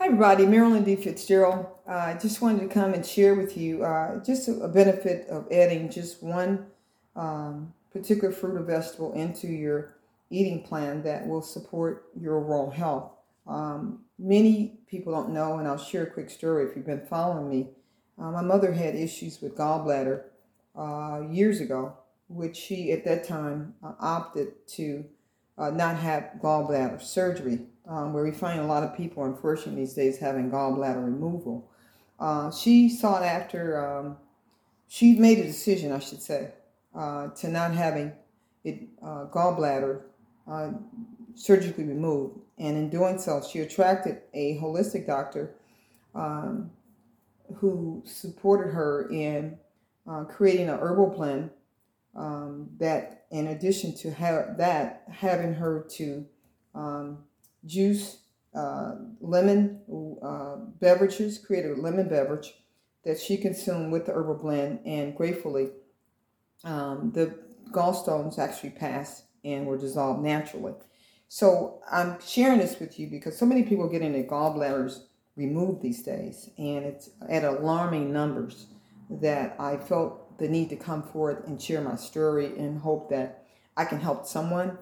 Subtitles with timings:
[0.00, 0.46] Hi, everybody.
[0.46, 0.96] Marilyn D.
[0.96, 1.66] Fitzgerald.
[1.86, 5.28] Uh, I just wanted to come and share with you uh, just a, a, benefit
[5.28, 6.68] of adding just one
[7.14, 9.96] um, particular fruit or vegetable into your
[10.30, 13.12] eating plan that will support your overall health.
[13.46, 17.50] Um, many people don't know, and I'll share a quick story if you've been following
[17.50, 17.68] me.
[18.18, 20.22] Uh, my mother had issues with gallbladder
[20.78, 21.92] uh, years ago,
[22.26, 25.04] which she at that time uh, opted to
[25.60, 29.94] uh, not have gallbladder surgery um, where we find a lot of people, unfortunately, these
[29.94, 31.68] days having gallbladder removal.
[32.18, 34.16] Uh, she sought after, um,
[34.88, 36.52] she made a decision, I should say,
[36.94, 38.12] uh, to not having
[38.64, 40.02] it uh, gallbladder
[40.50, 40.70] uh,
[41.34, 42.38] surgically removed.
[42.58, 45.54] And in doing so, she attracted a holistic doctor
[46.14, 46.70] um,
[47.56, 49.58] who supported her in
[50.08, 51.50] uh, creating an herbal blend
[52.16, 56.26] um, that, in addition to ha- that, having her to
[56.74, 57.18] um,
[57.64, 58.18] juice,
[58.54, 59.80] uh, lemon
[60.22, 62.54] uh, beverages, created a lemon beverage
[63.04, 65.70] that she consumed with the herbal blend, and gratefully,
[66.64, 67.34] um, the
[67.70, 70.74] gallstones actually passed and were dissolved naturally.
[71.28, 75.04] So I'm sharing this with you because so many people getting their gallbladders
[75.36, 78.66] removed these days, and it's at alarming numbers
[79.08, 83.44] that I felt the need to come forth and share my story and hope that
[83.76, 84.78] I can help someone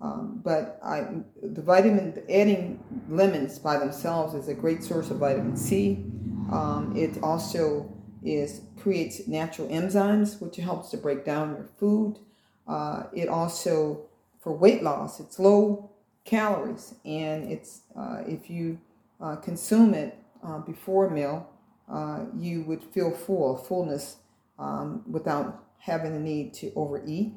[0.00, 1.06] um, but I,
[1.42, 6.04] the vitamin, adding lemons by themselves is a great source of vitamin C.
[6.50, 12.18] Um, it also is creates natural enzymes, which helps to break down your food.
[12.66, 14.02] Uh, it also,
[14.40, 15.90] for weight loss, it's low
[16.24, 18.78] calories, and it's uh, if you
[19.20, 21.50] uh, consume it uh, before a meal,
[21.92, 24.16] uh, you would feel full, fullness,
[24.60, 27.32] um, without having the need to overeat.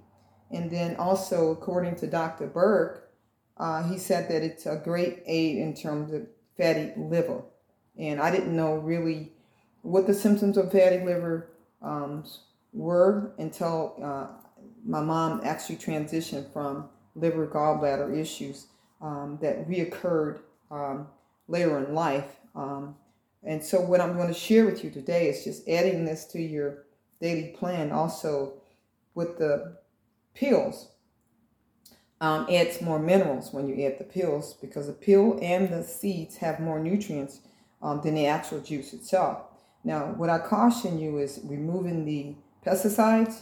[0.52, 2.48] And then also, according to Dr.
[2.48, 3.00] Berg,
[3.58, 7.42] uh, he said that it's a great aid in terms of fatty liver.
[7.98, 9.32] And I didn't know really
[9.82, 11.50] what the symptoms of fatty liver
[11.82, 12.26] um,
[12.74, 14.28] were until uh,
[14.86, 18.68] my mom actually transitioned from liver gallbladder issues
[19.02, 20.40] um, that reoccurred
[20.72, 21.08] um,
[21.48, 22.38] later in life.
[22.56, 22.96] Um,
[23.44, 26.42] and so, what I'm going to share with you today is just adding this to
[26.42, 26.86] your
[27.24, 28.54] daily plan, also
[29.16, 29.78] with the
[30.36, 30.90] pills
[32.20, 36.38] um, adds more minerals when you add the pills because the pill and the seeds
[36.38, 37.40] have more nutrients
[37.82, 39.42] um, than the actual juice itself.
[39.84, 42.36] Now, what I caution you is removing the
[42.66, 43.42] pesticides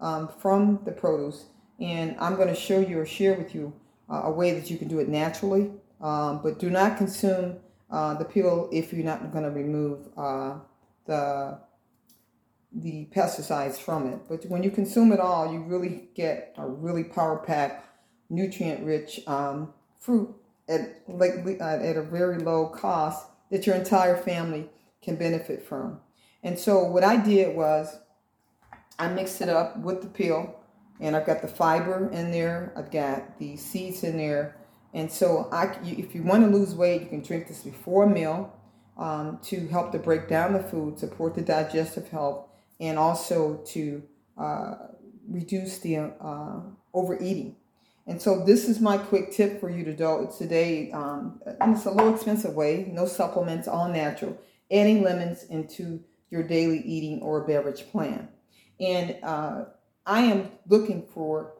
[0.00, 1.46] um, from the produce,
[1.78, 3.72] and I'm going to show you or share with you
[4.10, 5.70] uh, a way that you can do it naturally.
[6.00, 7.56] Um, but do not consume
[7.90, 10.54] uh, the pill if you're not going to remove uh,
[11.06, 11.58] the
[12.76, 14.20] the pesticides from it.
[14.28, 17.86] But when you consume it all, you really get a really power packed,
[18.28, 20.34] nutrient rich um, fruit
[20.68, 24.68] at like uh, at a very low cost that your entire family
[25.02, 26.00] can benefit from.
[26.42, 27.98] And so what I did was
[28.98, 30.58] I mixed it up with the peel,
[31.00, 32.72] and I've got the fiber in there.
[32.76, 34.56] I've got the seeds in there.
[34.94, 38.08] And so, I, if you want to lose weight, you can drink this before a
[38.08, 38.52] meal
[38.96, 42.46] um, to help to break down the food, support the digestive health,
[42.80, 44.02] and also to
[44.38, 44.74] uh,
[45.28, 46.60] reduce the uh,
[46.94, 47.56] overeating.
[48.06, 50.92] And so this is my quick tip for you to do today.
[50.92, 54.38] Um, and it's a low expensive way, no supplements, all natural.
[54.70, 58.28] Adding lemons into your daily eating or beverage plan.
[58.78, 59.64] And uh,
[60.04, 61.54] I am looking for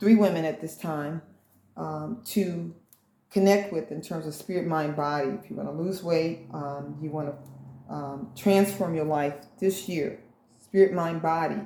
[0.00, 1.22] three women at this time
[1.76, 2.74] um, to
[3.30, 5.30] connect with in terms of spirit, mind, body.
[5.30, 9.88] If you want to lose weight, um, you want to um, transform your life this
[9.88, 10.20] year,
[10.70, 11.60] spirit, mind, body,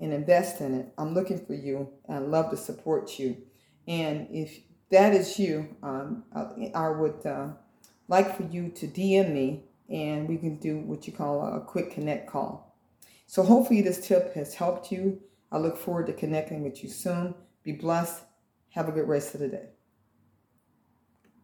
[0.00, 0.92] and invest in it.
[0.96, 1.88] I'm looking for you.
[2.08, 3.36] And I love to support you.
[3.88, 4.60] And if
[4.92, 7.48] that is you, um, I, I, would uh,
[8.06, 11.90] like for you to DM me and we can do what you call a quick
[11.90, 12.76] connect call.
[13.26, 15.20] So hopefully this tip has helped you.
[15.50, 17.34] I look forward to connecting with you soon.
[17.64, 18.22] Be blessed.
[18.70, 19.66] Have a good rest of the day.